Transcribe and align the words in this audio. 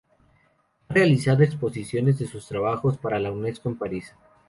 Ha 0.89 0.93
realizado 0.95 1.43
exposiciones 1.43 2.17
de 2.17 2.25
sus 2.25 2.47
trabajos 2.47 2.97
para 2.97 3.19
la 3.19 3.31
Unesco 3.31 3.69
en 3.69 3.77
París. 3.77 4.15